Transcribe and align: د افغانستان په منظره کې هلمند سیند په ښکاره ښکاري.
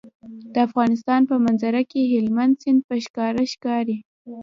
د 0.53 0.55
افغانستان 0.67 1.21
په 1.29 1.35
منظره 1.45 1.81
کې 1.91 2.11
هلمند 2.13 2.53
سیند 2.61 2.79
په 2.87 2.95
ښکاره 3.05 3.43
ښکاري. 3.53 3.97